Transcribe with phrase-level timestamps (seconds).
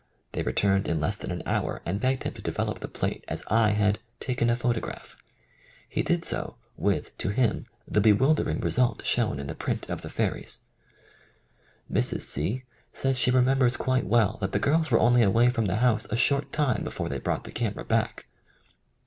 [0.31, 3.43] They returned in less than an hour and begged him to develop the plate as
[3.51, 3.69] I.
[3.69, 5.15] had *' taken a photograph."
[5.87, 10.09] He did so, with, to him, the bewildering result shown in the print of the
[10.09, 10.61] fairies
[11.87, 12.23] I Mrs.
[12.23, 12.63] C.
[12.91, 16.17] says she remembers quite well that the girls were only away from the house a
[16.17, 18.25] short time before they brought the camera back.